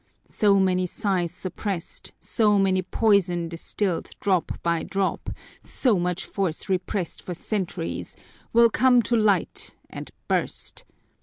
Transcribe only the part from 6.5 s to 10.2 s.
repressed for centuries, will come to light and